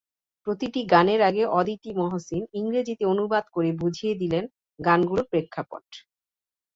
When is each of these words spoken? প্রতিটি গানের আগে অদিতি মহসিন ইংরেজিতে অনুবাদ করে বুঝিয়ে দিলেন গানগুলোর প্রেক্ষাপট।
প্রতিটি 0.47 0.81
গানের 0.91 1.21
আগে 1.29 1.43
অদিতি 1.51 1.89
মহসিন 1.95 2.43
ইংরেজিতে 2.53 3.03
অনুবাদ 3.05 3.45
করে 3.53 3.69
বুঝিয়ে 3.81 4.13
দিলেন 4.21 4.43
গানগুলোর 4.79 5.27
প্রেক্ষাপট। 5.31 5.85